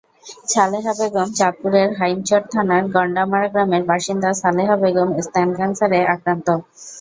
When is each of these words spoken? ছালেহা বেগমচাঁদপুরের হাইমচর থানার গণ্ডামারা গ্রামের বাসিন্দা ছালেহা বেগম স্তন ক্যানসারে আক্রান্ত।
ছালেহা 0.47 0.93
বেগমচাঁদপুরের 0.99 1.89
হাইমচর 1.99 2.41
থানার 2.51 2.83
গণ্ডামারা 2.93 3.47
গ্রামের 3.53 3.83
বাসিন্দা 3.89 4.29
ছালেহা 4.41 4.75
বেগম 4.81 5.09
স্তন 5.25 5.49
ক্যানসারে 5.57 5.99
আক্রান্ত। 6.13 6.47